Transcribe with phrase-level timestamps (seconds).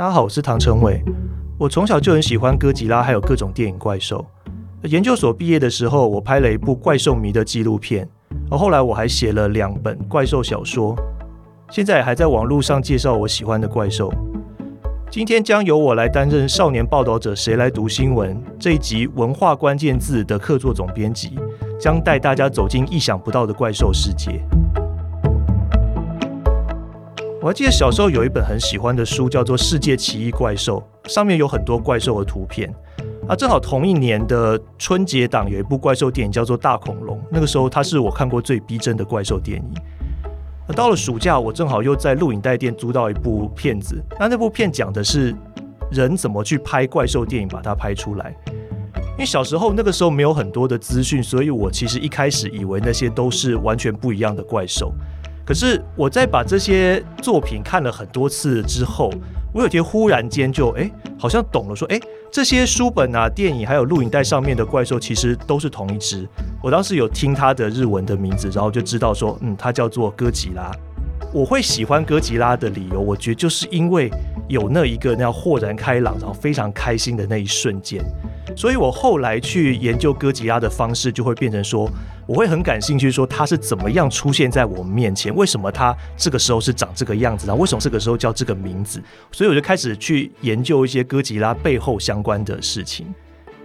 [0.00, 1.04] 大家好，我是唐成伟。
[1.58, 4.24] 我从小就很喜欢哥吉拉，还有各种电影怪兽。
[4.84, 8.08] 研究所毕业的时候，我拍了一部怪兽迷的纪录片，
[8.50, 10.96] 而后来我还写了两本怪兽小说，
[11.70, 14.10] 现在还在网络上介绍我喜欢的怪兽。
[15.10, 21.38] 今天将由我来担任少年报道者谁来读新闻这一集文化关键字的客座总编辑，
[21.78, 24.40] 将带大家走进意想不到的怪兽世界。
[27.42, 32.70] 我还记得小时候有一本很喜欢的书，叫做《世界奇异怪兽》，上面有很多怪兽的图片。
[33.26, 39.70] 啊，正好同一年的春节档有一部怪兽电影叫做《大恐龙》，那个时候它是我看过最逼真的怪兽电影。
[40.68, 45.34] 那到了暑假，我正好又在录影带店租到一部片子，那那部片讲的是
[45.90, 48.36] 人怎么去拍怪兽电影，把它拍出来。
[49.12, 54.92] 因为小时候那个时候没有很多的资讯，所以我其实一开始以为那些都是完全不一样的怪兽。
[55.50, 59.12] 可是我在把这些作品看了很多次之后，
[59.52, 61.98] 我有天忽然间就哎、好像懂了，说哎、
[62.30, 66.24] 这些书本啊、电影还有录影带上面的怪兽，其实都是同一只。
[66.62, 70.70] 我当时有听它的日文的名字，然后就知道说，嗯，它叫做哥吉拉。
[71.32, 74.10] 我会喜欢哥吉拉的理由，我觉得就是因为
[74.48, 78.04] 有那一个那样豁然开朗，然后非常开心的那一瞬间。
[78.56, 81.88] 所以我后来去研究哥吉拉的方式，就会变成说，
[82.26, 89.00] 我会很感兴趣，说他是怎么样出现在我们面前，为什么他这个时候是长这个样子，然后为什么这个时候叫这个名字，
[89.30, 93.06] 所以我就开始去研究一些哥吉拉背后相关的事情。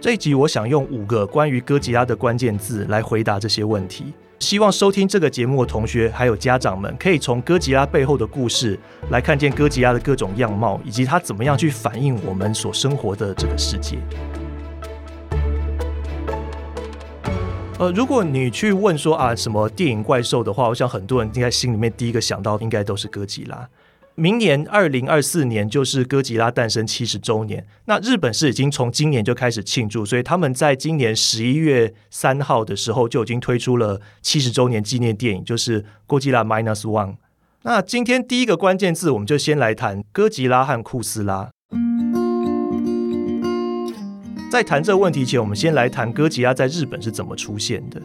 [0.00, 8.78] 这一集我想用五个关于哥吉拉的关键字来回答这些问题，希望收听这个节目的同学还有家长们，可以从哥吉拉背后的故事
[9.10, 13.98] 来看见哥吉拉的各种样貌，以及它怎么样去反映我们所生活的这个世界。
[17.78, 23.68] 呃，如果你去问说啊什么电影怪兽的话，我想很多人应该心里面第一个想到应该都是哥吉拉。
[24.18, 37.10] 明年二零二四年就是哥吉拉诞生七十周年，那日本是已经从今年就开始庆祝，所以他们在今年十一月三号的时候就已经推出了七十周年纪念电影，就是《哥吉拉 Minus One》。
[37.64, 41.50] 那今天第一个关键字，我们就先来谈哥吉拉和库斯拉。
[44.50, 48.00] 在谈这个问题前，我们先来谈哥吉拉在日本是怎么出现的。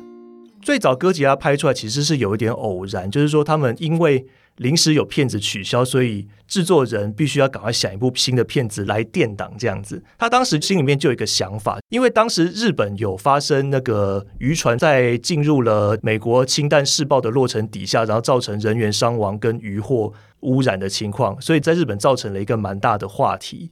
[0.62, 10.04] 最早哥吉拉拍出来其实是有一点偶然，就是说他们因为临时有片子取消，所以制作人必须要赶快想一部新的片子来垫档这样子。
[10.18, 23.72] 他当时心里面就有一个想法，因为当时日本有发生那个渔船在进入了美国氢弹试爆的落成底下，然后造成人员伤亡跟渔获污染的情况，所以在日本造成了一个蛮大的话题。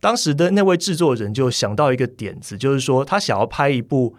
[0.00, 4.14] 当时的那位制作人就想到一个点子，就是说他想要拍一部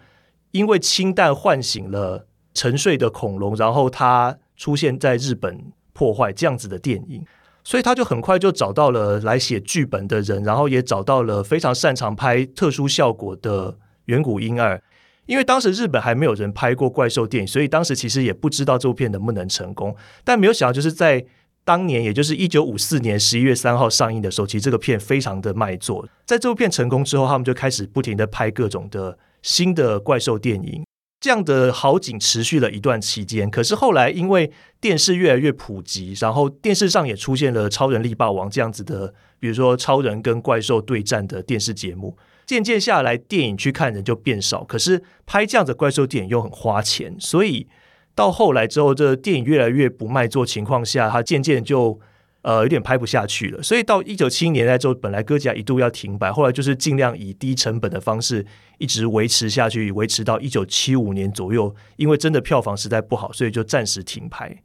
[0.50, 7.24] 因为氢弹唤醒了沉睡的恐龙，然后他出现在日本破坏这样子的电影，
[7.64, 14.80] 所以他就很快就找到了来写剧本的人，然后也找到了非常擅长拍特殊效果的远古婴儿。
[15.26, 21.26] 因为当时日本还没有人拍过怪兽电影，所以当时其实也不知道这部片能不能成功，但没有想到就是在。
[21.64, 26.08] 当年，也就是一九五四年十一月三号上映的时候，其实这个片非常的卖座。
[26.24, 30.82] 在这部片成功之后，他们就开始不停的拍各种的新的怪兽电影。
[31.20, 33.50] 这样的好景持续了一段期间。
[33.50, 42.16] 可是后来，因为电视越来越普及，然后电视上也出现了《超人力霸王》这样子的，比如说超人跟怪兽对战的电视节目。
[42.46, 44.64] 渐渐下来，电影去看人就变少。
[44.64, 47.66] 可是拍这样的怪兽电影又很花钱，所以。
[48.14, 52.00] 到后来之后，这电影越来越不卖座情况下，它渐渐就
[52.42, 53.62] 呃有点拍不下去了。
[53.62, 58.44] 所以到一九七零年代之后，本来哥吉拉一度要停摆，后来就是尽量以低成本的方式
[58.78, 61.74] 一直维持下去，维持到一九七五年左右。
[61.96, 64.62] 因为真的票房实在不好，所以就暂时停拍。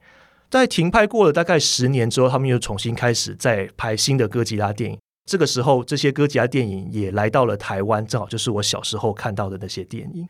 [0.49, 4.97] 在停拍过了大概十年之后，他们又重新开始再拍新的哥吉拉电影。
[5.25, 10.27] 这个时候，这些哥吉拉电影也来到了台湾，正好就是我小时候看到的那些电影。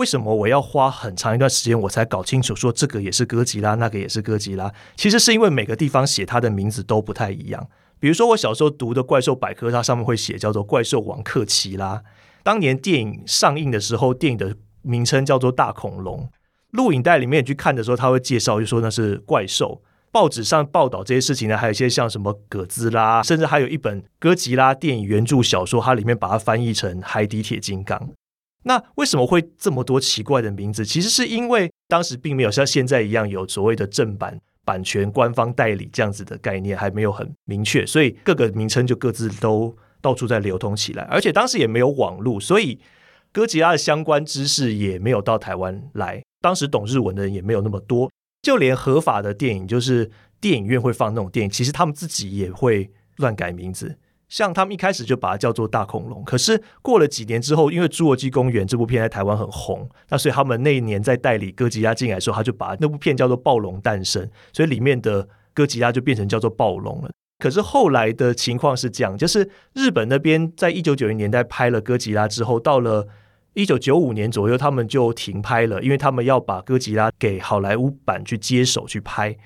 [0.00, 4.72] 为什么我要花很长一段时间我才搞清楚说这个也是哥吉拉，那个也是哥吉拉？
[4.96, 7.68] 其实是因为每个地方写它的名字都不太一样。
[7.98, 12.02] 比如说我小时候读的怪兽百科，它上面会写叫做怪兽王克奇拉。
[12.42, 16.30] 当年电影上映的时候，电影的名称叫做大恐龙。
[16.70, 19.82] 录影带里面去看的时候，他会介绍就说那是怪兽。
[20.10, 28.08] 报纸上报道这些事情呢，还有一些像什么哥兹拉，甚至还有一本哥吉拉电影原著小说，它里面把它翻译成海底铁金刚。
[28.62, 30.84] 那为什么会这么多奇怪的名字？
[30.84, 41.04] 其实是因为当时并没有像现在一样有所谓的正版版权、官方代理这样子的概念，还没有很明确，所以各个名称就各自都到处在流通起来。
[41.04, 42.78] 而且当时也没有网络，所以
[43.32, 46.22] 哥吉拉的相关知识也没有到台湾来。
[46.42, 48.10] 当时懂日文的人也没有那么多，
[48.42, 50.10] 就连合法的电影，就是
[50.40, 53.98] 电影院会放那种电影，其实他们自己也会乱改名字。
[54.30, 67.10] 像他们一开始就把它叫做大恐龙，可是过了几年之后，因为《侏罗纪公园》这部片在台湾很红，那所以他们那一年在代理哥吉拉进来的时候，他就把那部片叫做《暴龙诞生》，所以里面的哥吉拉就变成叫做暴龙了。
[67.40, 73.08] 可是后来的情况是这样，就是日本那边在一九九零年代拍了哥吉拉之后，到了
[73.54, 79.36] 一九九五年左右，他们就停拍了，因为他们要把哥吉拉给好莱坞版去接手去拍。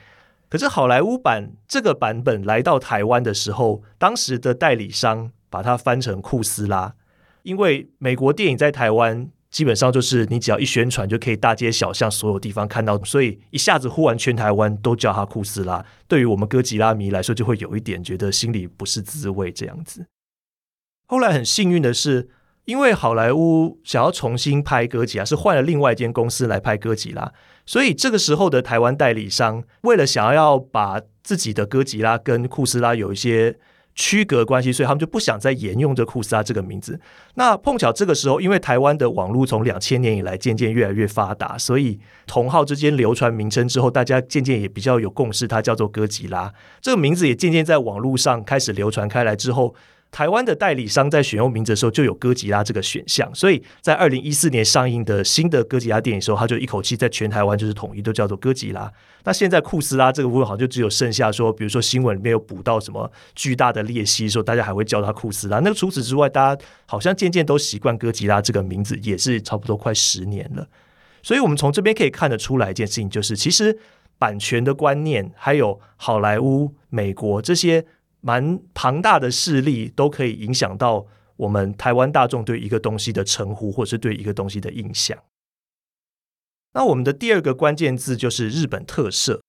[0.54, 6.94] 可是好莱坞版这个版本来到台湾的时候，当时的代理商把它翻成库斯拉，
[7.42, 20.06] 因为美国电影在台湾基本上就是你只要一宣传就可以大街小巷所有地方看到，所以一下子呼完全台湾都叫它库斯拉，对于我们哥吉拉迷来说就会有一点觉得心里不是滋味这样子。
[21.06, 22.28] 后来很幸运的是，
[22.64, 27.30] 因为好莱坞想要重新拍哥吉拉，是换了另外一间公司来拍哥吉拉。
[27.66, 33.56] 所以这个时候的台湾代理商，为了想要把自己的哥吉拉跟库斯拉有一些
[33.94, 36.98] 区隔关系，所以他们就不想再沿用这库斯拉这个名字。
[37.34, 46.52] 那碰巧这个时候，因为台湾的网络从两千年以来渐渐越来越发达，所以同号之间流传名称之后，大家渐渐也比较有共识，它叫做哥吉拉。
[46.80, 49.74] 这个名字也渐渐在网络上开始流传开来之后。
[50.14, 58.88] 台湾的代理商在选用名字的时候就有哥吉拉这个选项，所以在二零一四年上映的新的哥吉拉电影时候，他就一口气在全台湾就是统一都叫做哥吉拉。
[59.24, 65.58] 那现在库斯拉这个部分好像就只有剩下说，比如说新闻里面有补到什么巨大的裂隙，说大家还会叫它库斯拉。
[65.58, 70.68] 那除此之外，大家好像渐渐都习惯哥吉拉这个名字，也是差不多快十年了。
[71.24, 73.76] 所以我们从这边可以看得出来一件事情，就是其实
[74.16, 77.84] 版权的观念，还有好莱坞、美国这些。
[78.26, 81.04] 蛮庞大的势力都可以影响到
[81.36, 85.18] 我们台湾大众对一个东西的称呼，或是对一个东西的印象。
[86.72, 89.42] 那我们的第二个关键字就是日本特摄。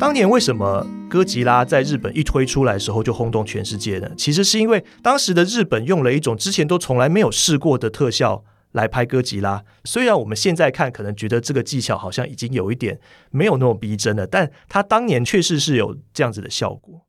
[0.00, 4.10] 当年为什么哥吉拉在日本一推出来的时候就轰动全世界呢？
[4.16, 8.44] 其实是因为当时的日本用了一种之前都从来没有试过的特效。
[8.72, 12.98] 来拍哥吉拉，虽然我们现在看可能觉得这个技巧好像已经有一点
[13.30, 17.06] 没有那么逼真了，但他当年确实是有这样子的效果。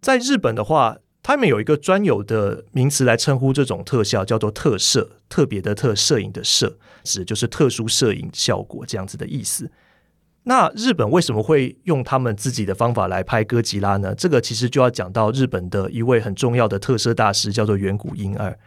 [0.00, 9.70] 在日本的话，他们有一个专有的名词来称呼这种特效，叫做特摄，特别的特，摄影的摄，指就是特殊摄影效果这样子的意思。
[10.44, 14.12] 那日本为什么会用他们自己的方法来拍哥吉拉呢？
[14.12, 18.58] 这个其实就要讲到日本的一位很重要的特摄大师，叫做远古英二。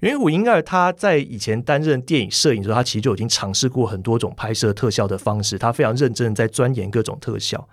[0.00, 5.58] 远古英二他在以前担任电影摄影的时候，他其实就已经尝试过很多种拍摄特效的方式。
[5.58, 7.68] 他非常认真在钻研各种特效。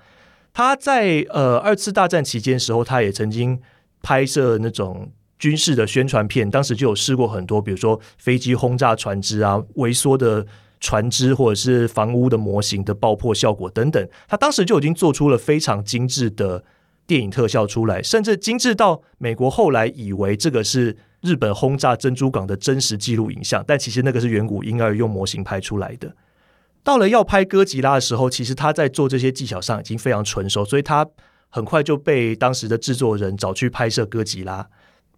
[0.54, 3.58] 他在呃二次大战期间的时候，他也曾经
[4.02, 5.10] 拍摄那种
[5.40, 10.46] 军事的宣传片，当时就有试过很多，比如说飞机轰炸船只啊、萎缩的
[10.82, 14.06] 船只或者是房屋的模型的爆破效果等等。
[14.28, 16.66] 他当时就已经做出了非常精致的
[17.06, 20.98] 电影特效出来，甚至精致到美国后来以为这个是。
[21.28, 26.16] 日本轰炸珍珠港的真实记录影像，但其实那个是远古婴儿用模型拍出来的。
[26.84, 31.06] 到了要拍哥吉拉的时候，其实他在做这些技巧上已经非常纯熟，所以他
[31.50, 34.70] 很快就被当时的制作人找去拍摄哥吉拉。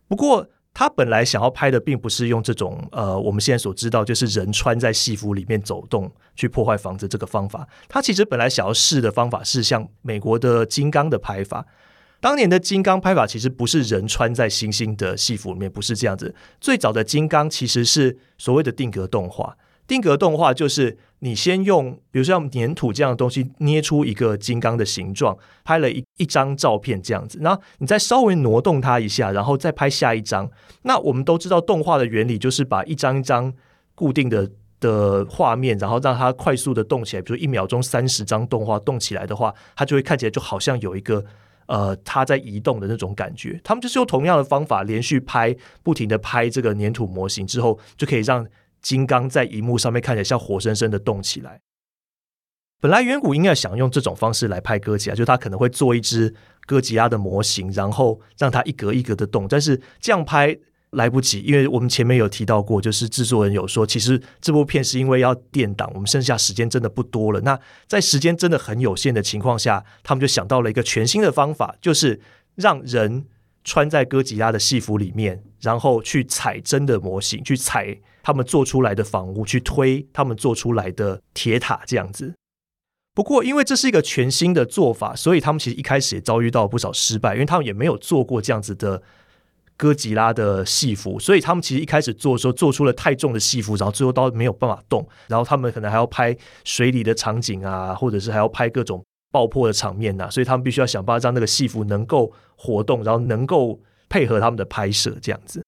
[0.07, 11.65] 不过他本来想要拍的并不是用这种呃我们现在所知道就是人穿在戏服里面走动去破坏房子这个方法，他其实本来想要试的方法是像美国的金刚的拍法。
[12.21, 16.35] 当年的金刚拍法其实不是人穿在星星的戏服里面，不是这样子。
[16.59, 19.55] 最早的金刚其实是所谓的定格动画。
[19.87, 30.51] 定格动画就是你先用，比如说像粘土这样的东西捏出一个金刚的形状，拍了一一张照片这样子，然后你再稍微挪动它一下，然后再拍下一张。
[30.83, 33.51] 那我们都知道动画的原理就是把一张一张
[33.95, 37.21] 固定的的画面，然后让它快速的动起来。
[37.23, 41.25] 比如一秒钟三十张动画动起来的话，它就会看起来就好像有一个。
[41.69, 48.45] 呃，它在移动的那种感觉，他们就是用同样的方法连续拍，不停的拍这个粘土模型之后，就可以让
[48.81, 51.61] 金刚在荧幕上面看起来像活生生的动起来。
[52.81, 56.33] 本来远古应该想用这种方式来拍哥吉拉，就他可能会做一只
[56.65, 60.57] 哥吉拉的模型，然后让它一格一格的动，但是这样拍。
[60.91, 67.39] 来不及，因为我们前面有提到过，就是制作人有说，其实这部片是因为要垫档，我们剩下时间真的不多了。
[67.41, 72.19] 那在时间真的很有限的情况下，他们就想到了一个全新的方法，就是
[72.55, 73.25] 让人
[73.63, 82.33] 穿在哥吉拉的戏服里面，然后去踩真的模型，去踩他们做出来的房屋，去推他们做出来的铁塔这样子。
[83.13, 89.03] 不过，因为这是一个全新的做法，所以他们其实一开始也遭遇到不少失败，因为他们也没有做过这样子的。
[89.79, 105.63] 哥吉拉的戏服，所以他们其实一开始做的时候做出了太重的戏服，然后最后都没有办法动，然后他们可能还要拍水里的场景啊，或者是还要拍各种爆破的场面呐、所以他们必须要想办法让那个戏服能够活动，然后能够配合他们的拍摄这样子。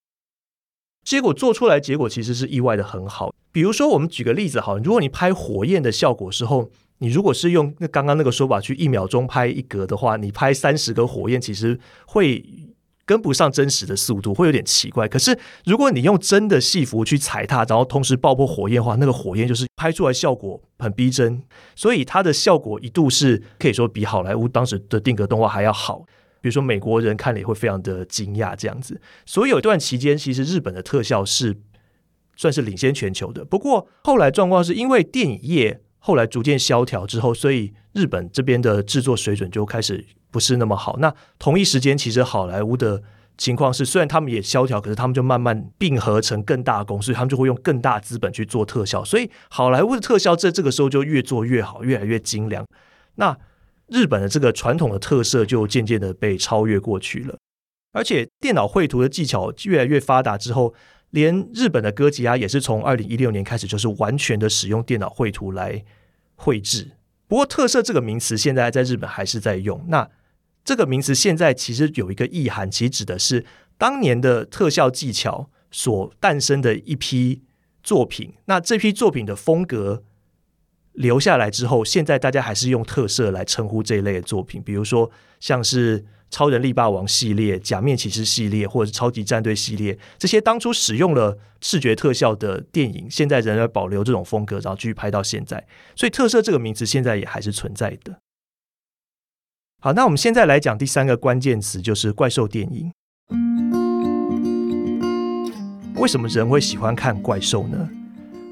[1.06, 3.34] 结果做出来，结果其实是意外的很好。
[3.53, 12.44] 比如说，我们举个例子好，如果你拍火焰的效果时候，你如果是用那刚刚那个说法去一秒钟拍一格的话，你拍三十个火焰，其实会
[13.12, 15.06] 跟不上真实的速度，会有点奇怪。
[15.06, 21.44] 可是如果你用真的戏服去踩它，然后同时爆破火焰的话，那个火焰就是拍出来效果很逼真，
[21.75, 26.06] 所以它的效果一度是可以说比好莱坞当时的定格动画还要好。
[26.39, 31.58] 比如说美国人看了也会非常的惊讶这样子，所以有一段期间，其实日本的特效是
[32.38, 33.44] 算是领先全球的。
[33.44, 40.98] 不过后来状况是因为电影业后来逐渐萧条之后，所以日本这边的制作水准就开始不是那么好。
[40.98, 43.03] 那同一时间，其实好莱坞的
[43.38, 52.65] 情况是，虽然他们也萧条，可是他们就慢慢并合成更大公司，他们就会用更大资本去做特效，所以好莱坞的特效在这个时候就越做越好，越来越精良。
[53.15, 53.38] 那
[53.88, 57.38] 日本的这个传统的特色就渐渐的被超越过去了，
[57.93, 60.74] 而且电脑绘图的技巧越来越发达之后，
[61.12, 65.86] 连日本的歌吉拉也是从二零一六年开始就是完全的使用电脑绘图来
[66.36, 66.91] 绘制。
[67.27, 69.86] 不过，特色这个名词现在在日本还是在用。
[69.88, 70.10] 那
[70.65, 73.46] 这个名词现在其实有一个意涵，其实指的是
[73.77, 77.44] 当年的特效技巧所诞生的一批
[77.82, 78.34] 作品。
[78.46, 80.03] 那这批作品的风格。
[80.94, 95.68] 留下来之后，现在大家还是用特色来称呼这一类的作品，比如说像是超人力霸王系列、假面骑士系列，或者是超级战队系列，这些当初使用了视觉特效的电影，现在仍然保留这种风格，然后继续拍到现在。
[95.96, 98.18] 所以，特色这个名词现在也还是存在的。
[99.82, 102.92] 好，那我们现在来讲第三个关键词，就是怪兽电影。
[105.96, 107.90] 为什么人会喜欢看怪兽呢？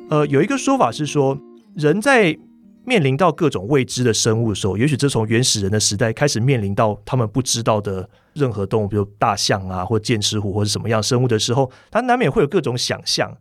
[0.10, 1.40] 呃，有一个说法是说，
[1.76, 2.38] 人在
[2.90, 13.38] 面临到各种未知的生物的时候，也许这从原始人的时代开始面临到他们不知道的任何动物，比如大象啊，或剑齿虎，或者什么样生物的时候，他难免会有各种想象。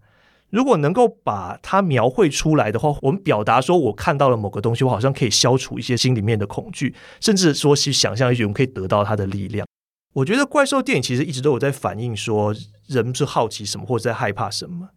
[0.50, 9.66] 如果能够把它描绘出来的话，我们表达说我看到了某个东西，我好像可以消除一些心里面的恐惧，甚至说去想象一些，我们可以得到它的力量。
[10.14, 12.54] 我觉得怪兽电影其实一直都有在反映说，
[12.86, 14.88] 人是好奇什么，或者在害怕什么。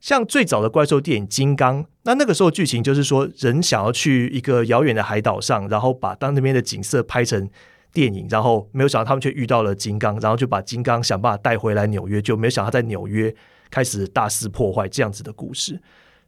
[0.00, 7.48] 像最早的怪兽电影《金刚》，那那个时候剧情就是说，人想要去一个遥远的海岛上，然后把当那边的景色拍成
[7.92, 13.34] 电影，然后没有想到他们却遇到了金刚，然后就把金刚想办法带回来纽约，就没有想到在纽约
[13.70, 15.78] 开始大肆破坏这样子的故事。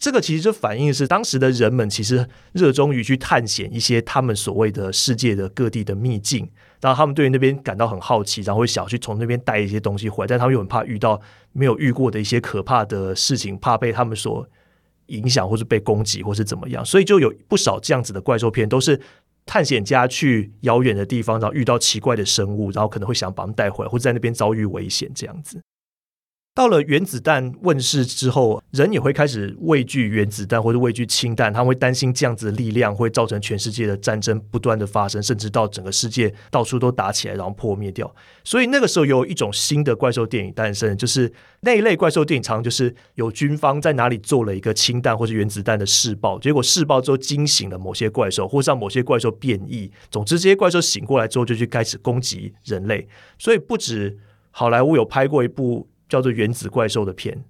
[0.02, 6.50] 这个其实就反映是当时的人们其实热衷于去探险一些他们所谓的世界的各地的秘境。
[6.80, 11.20] 然后他们对于那边感到很好奇，然后会想去从那边带一些东西回来，但他们又很怕遇到
[11.52, 14.44] 没有遇过的一些可怕的事情，怕被他们所
[15.06, 19.00] 影响，或是被攻击，或是怎么样，所以就有不少这样子的怪兽片，都是
[19.46, 25.62] 探险家去遥远的地方，然后遇到奇怪的生物，然后可能会想把他们带回来，或者在那边遭遇危险这样子。
[26.54, 38.14] 到了原子弹问世之后，人也会开始畏惧原子弹或者畏惧氢弹，他会担心这样子的力量会造成全世界的战争不断的发生，甚至到整个世界到处都打起来，然后破灭掉。
[38.44, 49.90] 所以那个时候有一种新的怪兽电影诞生，就是那一类怪兽电影，常就是有军方在哪里做了一个氢弹或者原子弹的试爆，结果试爆之后惊醒了某些怪兽，或让某些怪兽变异。
[50.10, 53.08] 总之，这些怪兽醒过来之后，就去开始攻击人类。
[53.38, 54.18] 所以不止
[54.50, 55.88] 好莱坞有拍过一部。
[56.12, 57.42] 叫做原子怪兽的片，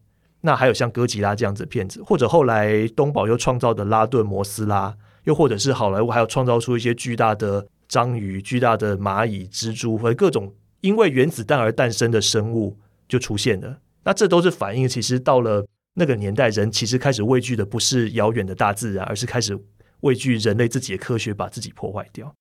[0.43, 12.79] 那还有像哥吉拉这样子的片子，或者后来东宝又创造的拉顿摩斯拉，又或者是好莱坞还有创造出一些巨大的章鱼、巨大的蚂蚁、蜘蛛和各种因为原子弹而诞生的生物
[13.09, 13.81] 就出现了。
[14.05, 19.59] 那这都是反映，其实到了那个年代，人其实开始畏惧的不是遥远的大自然，而是开始
[20.03, 22.33] 畏惧人类自己的科学把自己破坏掉。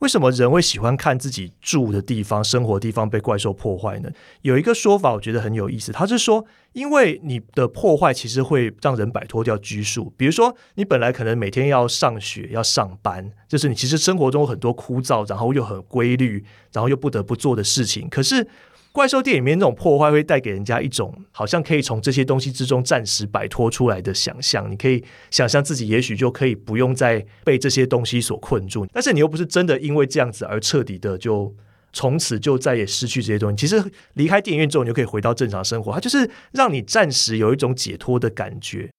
[0.00, 4.10] 为什么人会喜欢看自己住的地方、生活地方被怪兽破坏呢？
[4.42, 5.92] 有一个说法，我觉得很有意思。
[5.92, 10.12] 他是说，因为你的破坏其实会让人摆脱掉拘束。
[10.16, 18.08] 比如说，你本来可能每天要上学、要上班，就是你其实生活中有很多枯燥，然后又很规律，然后又不得不做的事情。
[18.08, 18.48] 可是，
[18.92, 24.70] 怪兽电影里面那种破坏会带给人家一种好像可以从这些东西之中暂时摆脱出来的想象。
[24.70, 31.54] 你可以想象自己也许就可以不用再被这些东西所困住，但是你又不是真的因为这样子而彻底的就
[31.92, 33.56] 从此就再也失去这些东西。
[33.56, 33.82] 其实
[34.14, 38.90] 离开电影院之后，你就可以回到正常生活，它就是让你暂时有一种解脱的感觉。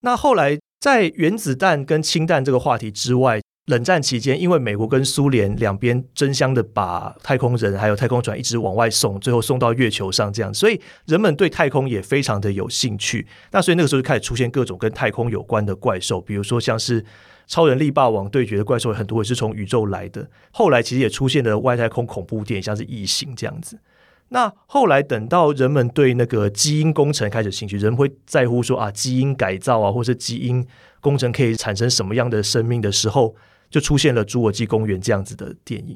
[0.00, 13.26] 那后来在原子弹跟氢弹这个话题之外，冷战期间，因为美国跟苏联两边争相的把太空人还有太空船一直往外送，最后送到月球上这样，所以人们对太空也非常的有兴趣。
[13.50, 17.04] 那所以那个时候就开始出现各种跟太空有关的怪兽，比如说像是
[17.48, 20.30] 超人力霸王对决的怪兽，很多也是从宇宙来的。
[20.52, 23.80] 后来其实也出现了外太空恐怖电影，像是异形这样子。
[24.28, 30.64] 那后来等到人们对那个基因工程开始兴趣，人会在乎说啊，基因改造啊，或是基因
[31.00, 33.34] 工程可以产生什么样的生命的时候。
[33.76, 35.94] 就出现了《侏罗纪公园》这样子的电影，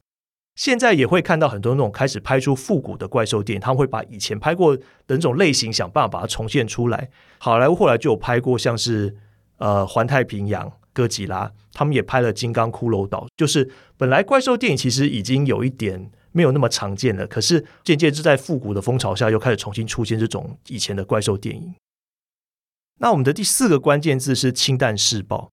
[0.55, 7.09] 现在也会看到很多那种开始拍出复古的怪兽电影，他们会把以前拍过的那种类型想办法把它重现出来。
[7.39, 9.17] 好莱坞后来就有拍过像是
[9.57, 21.75] 呃《环太平洋》、哥吉拉，他们也拍了《金刚骷髅岛》，就是本来怪兽电影其实已经有一点没有那么常见了，可是渐渐是在复古的风潮下，又开始重新出现这种以前的怪兽电影。
[22.99, 25.49] 那我们的第四个关键字是氢弹试爆。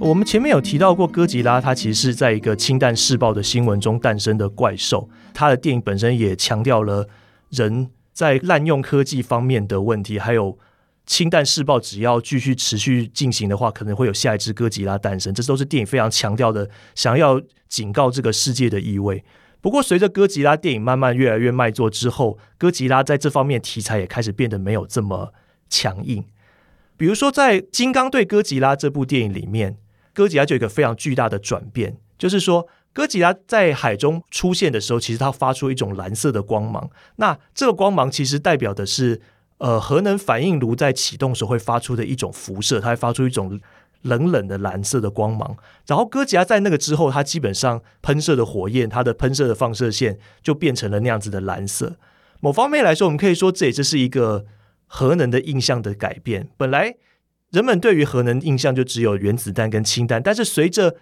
[0.00, 5.08] 我们前面有提到过，哥吉拉它其实是在一个氢弹试爆的新闻中诞生的怪兽。
[5.34, 7.08] 它的电影本身也强调了
[7.50, 10.56] 人在滥用科技方面的问题，还有
[11.04, 15.34] 氢弹试爆只要继续持续进行的话，可能会有下一只哥吉拉诞生。
[15.34, 19.24] 这都是电影非常强调的，想要警告这个世界的意味。
[19.60, 25.34] 不过，随着哥吉拉电影慢慢越来越卖座之后，哥吉拉在这方面题材也开始变得没有这么
[25.68, 26.24] 强硬。
[26.96, 29.76] 比如说，在《金刚对哥吉拉》这部电影里面。
[30.18, 36.90] 哥吉拉就有一个非常巨大的转变，就是说，哥吉拉在海中出现的时候，其实它发出一种蓝色的光芒。
[37.16, 39.20] 那这个光芒其实代表的是，
[39.58, 43.60] 呃，核能反应炉在启动时候会发出的一种辐射，它会发出一种
[44.02, 45.56] 冷冷的蓝色的光芒。
[45.86, 51.94] 然后哥吉拉在那个之后，它基本上喷射的火焰，它的喷射的放射线就变成了那样子的蓝色。
[52.40, 54.46] 某方面来说，我们可以说这也就是一个
[54.88, 56.48] 核能的印象的改变。
[56.56, 56.96] 本来。
[57.50, 60.96] 人们对于核能印象就只有原子弹跟氢弹，但是随着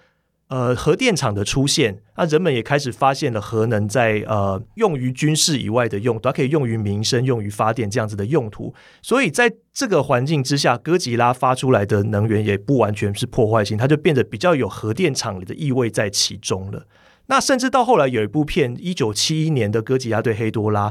[0.49, 8.73] 呃核电厂的出现，那人们也开始发现了核能在呃用于军事以外的用途，它可以用于民生、用于发电这样子的用途。
[9.03, 16.87] 所以在这个环境之下，哥吉拉发出来的能源也不完全是破坏性，它就变得比较有核电厂里的意味在其中了。
[17.27, 20.91] 那甚至到后来有一部片，一九七一年的《哥吉拉对黑多拉》，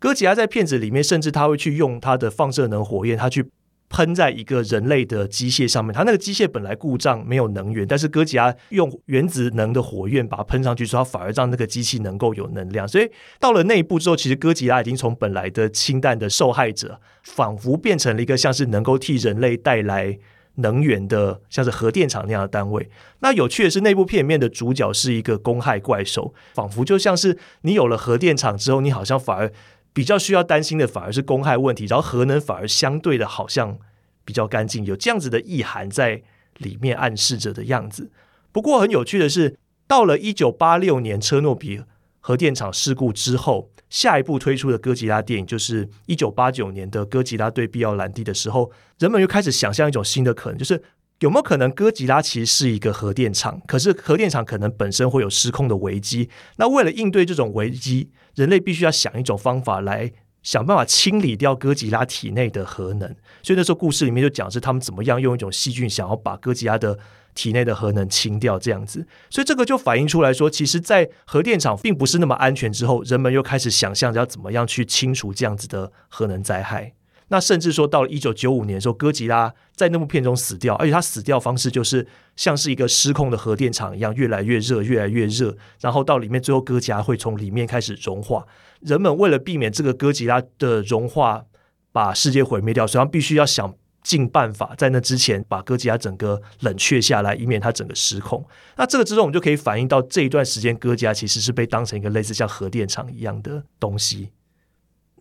[0.00, 3.48] 哥吉拉在片子里面，甚至他会去用他的放射能火焰，他去。
[3.88, 12.86] 喷在一个人类的机械上面，它那个机械本来故障没有能源，但是哥吉拉用原子能的火焰把它喷上去之后，反而让那个机器能够有能量。
[12.86, 20.18] 所以到了那一步之后，其实哥吉拉已经从本来的氢弹的受害者，仿佛变成了一个像是能够替人类带来
[20.56, 22.90] 能源的，像是核电厂那样的单位。
[23.20, 29.52] 那有趣的是，那部片里面的主角是一个公害怪兽，仿佛就像是你有了核电厂之后，你好像反而。
[29.96, 33.78] 比较需要担心的反而是公害问题，然后核能反而相对的好像
[34.26, 36.22] 比较干净，有这样子的意涵在
[36.58, 38.10] 里面暗示着的样子。
[38.52, 39.56] 不过很有趣的是，
[39.86, 41.82] 到了一九八六年车诺比
[42.20, 50.82] 核电厂事故之后，下一部推出的哥吉拉电影就是一九八九年的《哥吉拉对必要兰蒂》的时候，人们又开始想象一种新的可能，就是。
[51.20, 53.60] 有没有可能哥吉拉其实是一个核电厂？
[53.66, 56.28] 可是核电厂可能本身会有失控的危机。
[56.56, 63.08] 那为了应对这种危机，人类必须要想一种方法来想办法清理掉哥吉拉体内的核能。
[63.42, 66.98] 所以那时候故事里面就讲是他们怎么样用一种细菌想要把哥吉拉的
[67.34, 69.06] 体内的核能清掉这样子。
[69.30, 76.92] 所以这个就反映出来说，其实，在核电厂并不是那么安全之后，人们又开始想象要怎么样去清除这样子的核能灾害。
[77.28, 88.46] 那甚至说到了一九九五年的时候，哥吉拉在那部片中死掉，而且他死掉方式就是像是一个失控的核电厂一样，越来越热，越来越热，然后到里面最后哥吉拉会从里面开始融化。
[88.80, 91.44] 人们为了避免这个哥吉拉的融化
[91.90, 98.46] 把世界毁灭掉，所以他必须要想尽办法在那之前把哥吉拉整个冷却下来，以免它整个失控。
[98.76, 104.28] 那这个之中我们就可以反映到这一段时间，哥吉拉其实是被当成一个类似像核电厂一样的东西。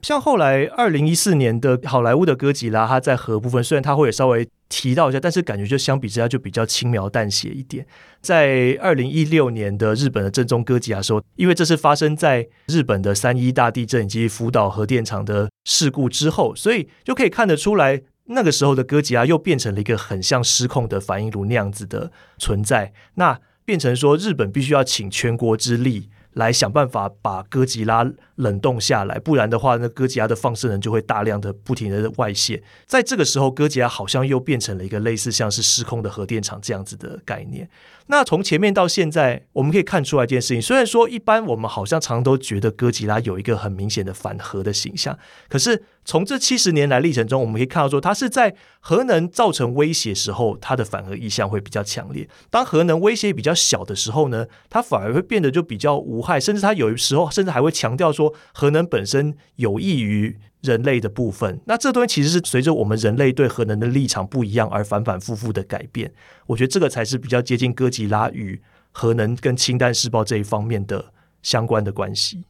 [0.06, 7.84] 像后来二零一四年的好莱坞的哥吉拉，它在核部分虽然它会稍微提到一下，但是感觉就相比之下就比较轻描淡写一点。
[8.22, 22.94] 在二零一六年的日本的正宗哥吉拉说，因为这是发生在日本的三一大地震以及福岛核电厂的事故之后，所以就可以看得出来，那个时候的哥吉拉又变成了一个很像失控的反应炉那样子的存在。
[23.16, 26.10] 那变成说日本必须要倾全国之力。
[26.36, 32.62] 来想办法把哥吉拉冷冻下来，不然的话，那哥吉拉的放射能就会大量的不停的外泄。
[32.86, 37.70] 在这个时候，哥吉拉好像又变成了一个类似像是失控的核电厂这样子的概念。
[38.08, 45.18] 那从前面到现在，我们可以看出来一件事情：虽然说一般我们好像常都觉得哥吉拉有一个很明显的反核的形象，
[45.50, 61.62] 可是从这七十年来历程中，我们可以看到说，它是在核能造成威胁时候，它的反核意向会比较强烈；当核能威胁比较小的时候呢，它反而会变得就比较无害，甚至它有时候甚至还会强调说，核能本身有益于人类的部分。
[61.66, 66.12] 那这东西其实是随着我们人类对核能的立场不一样而反反复复的改变。
[66.48, 72.44] 我觉得这个才是比较接近哥吉拉与核能跟氢弹试爆这一方面的相关的关系。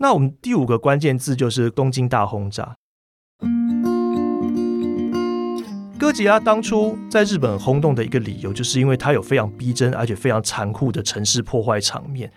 [0.00, 2.74] 那我们第五个关键字就是东京大轰炸。
[5.98, 12.32] 哥吉拉当初在日本轰动的一个理由，就是因为它有非常逼真而且非常残酷的城市破坏场面。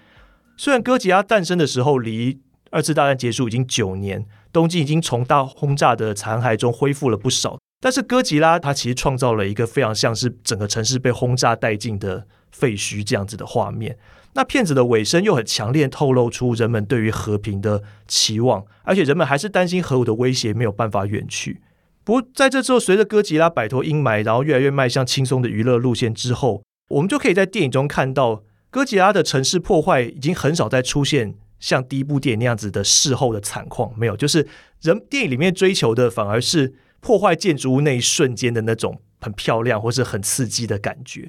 [0.57, 13.97] 虽然哥吉拉诞生的时候离二次大战结束已经九年，东京已经从大轰炸的残骸中恢复了不少，但是哥吉拉它其实创造了一个非常像是整个城市被轰炸殆尽的废墟这样子的画面。
[14.34, 21.62] 那片子的尾声又很强烈透露出人们对于和平的期望，而且人们还是担心核武的威胁没有办法远去。
[22.05, 34.45] 不过在这之后，随着哥吉拉摆脱阴霾，然后越来越迈向轻松的娱乐路线之后，我们就可以在电影中看到哥吉拉的城市破坏已经很少再出现像第一部电影那样子的事后的惨况，没有，就是
[34.82, 41.21] 人电影里面追求的反而是破坏建筑物那一瞬间的那种很漂亮或是很刺激的感觉。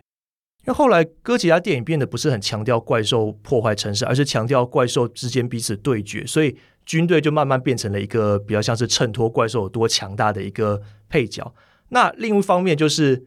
[0.64, 11.52] 因为后来哥吉拉电影变得不是很强调怪兽破坏城市，而是强调怪兽之间彼此对决，所以军队就慢慢变成了一个比较像是衬托怪兽有多强大的一个配角。
[11.88, 13.26] 那另一方面就是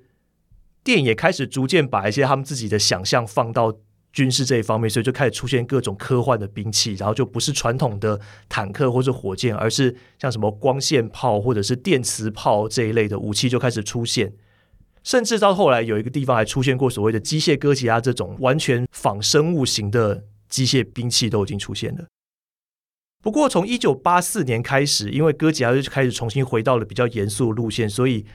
[0.83, 3.75] 电影也开始逐渐把一些他们自己的想象放到
[4.15, 14.31] 军事这一方面，所以就开始出现各种科幻的兵器，然后就不是传统的坦克或者火箭，而是像什么光线炮或者是电磁炮这一类的武器就开始出现。
[15.03, 22.05] 甚至到后来，有一个地方还出现过所谓的机械哥吉拉这种完全仿生物型的机械兵器都已经出现了。
[23.21, 28.25] 不过，从一九八四年开始，因为哥吉拉就开始重新回到了比较严肃的路线，所以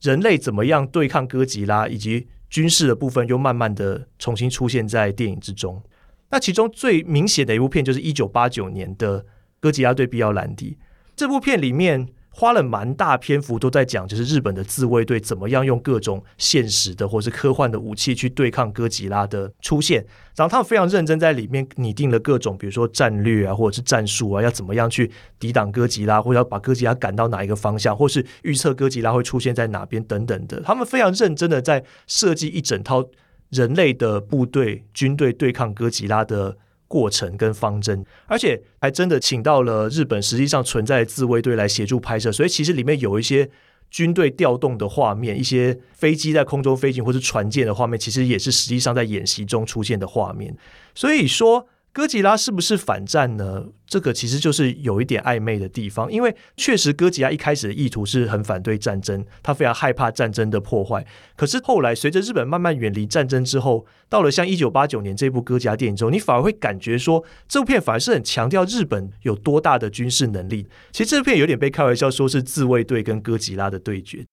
[0.00, 5.82] 人类怎么样对抗哥吉拉以及军事的部分又慢慢的重新出现在电影之中。
[6.30, 9.22] 那其中最明显的一部片就是一九八九年的
[9.58, 10.72] 《哥吉拉对必要兰迪》
[11.16, 12.08] 这部片里面。
[12.32, 30.60] 花了蛮大篇幅都在讲，就是日本的自卫队怎么样用各种现实的或是科幻的武器去对抗哥吉拉的出现，然后他们非常认真在里面拟定了各种，比如说战略啊，或者是战术啊，要怎么样去抵挡哥吉拉，或者要把哥吉拉赶到哪一个方向，或是预测哥吉拉会出现在哪边等等的。
[30.62, 33.04] 他们非常认真的在设计一整套
[33.50, 36.56] 人类的部队军队对抗哥吉拉的。
[36.90, 43.48] 过程跟方针，而且还真的请到了日本实际上存在的自卫队来协助拍摄，所以其实里面有一些
[43.90, 50.56] 军队调动的画面，一些飞机在空中飞行或是船舰的画面，其实也是实际上在演习中出现的画面。
[50.94, 51.68] 所以说。
[51.92, 53.66] 哥吉拉是不是反战呢？
[53.84, 61.04] 这个其实就是有一点暧昧的地方，因为确实哥吉拉一开始的意图是很反对战争，他非常害怕战争的破坏。
[61.36, 70.68] 可是后来随着日本慢慢远离战争之后，到了像一九八九年这部哥吉拉电影中，你反而会感觉说，这部片反而是很强调日本有多大的军事能力。
[70.92, 74.24] 其实这部片有点被开玩笑说是自卫队跟哥吉拉的对决。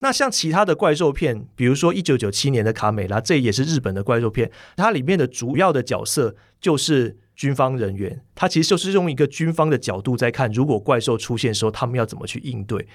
[0.00, 12.86] 那像其他的怪兽片，比如说一九九七年的《卡美拉》，这也是日本的怪兽片，它里面的主要的角色就是军方人员，它其实就是用一个军方的角度在看，如果怪兽出现的时候，他们要怎么去应对。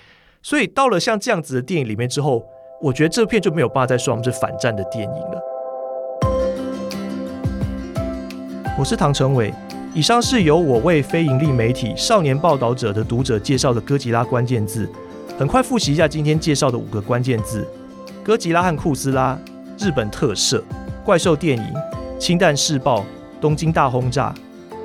[0.43, 2.43] 所以到了像这样子的电影里面之后，
[2.81, 5.41] 我觉得这片就没有办法再说我们是反战的电影了。
[8.77, 9.51] 我是唐成伟，
[9.95, 14.87] 以上是由我为非盈利媒体少年报道者的读者介绍的哥吉拉关键字。
[15.39, 17.65] 很快复习一下今天介绍的五个关键字：
[18.21, 19.39] 哥吉拉和库斯拉、
[19.79, 20.61] 日本特色、
[21.05, 21.63] 怪兽电影、
[22.19, 23.05] 氢弹试爆、
[23.39, 24.35] 东京大轰炸。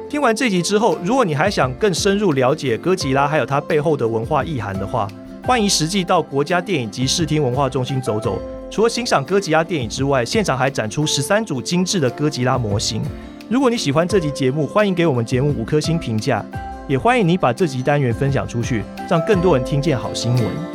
[0.09, 5.09] 听完这集之后，如果你还想更深入了解哥吉拉还有它背后的文化意涵的话，
[5.43, 8.41] 欢迎实际到国家电影及视听文化中心走走。
[8.71, 13.03] 除了欣赏哥吉拉电影之外，现场还展出十三组精致的哥吉拉模型。
[13.49, 16.47] 如果你喜欢这集节目，欢迎给我们节目五颗星评价。
[16.87, 20.74] 也欢迎你把这集单元分享出去，让更多人听见好新闻。